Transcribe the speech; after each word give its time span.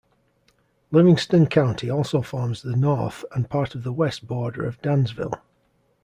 Livingston 0.89 1.45
County 1.45 1.87
also 1.87 2.23
forms 2.23 2.63
the 2.63 2.75
north 2.75 3.23
and 3.35 3.51
part 3.51 3.75
of 3.75 3.83
the 3.83 3.93
west 3.93 4.25
border 4.25 4.65
of 4.65 4.81
Dansville. 4.81 5.39